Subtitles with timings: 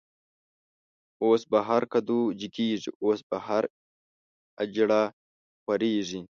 [1.23, 3.63] اوس په هر کدو جګيږی، اوس په هر”
[4.63, 5.03] اجړا”
[5.61, 6.21] خوريږی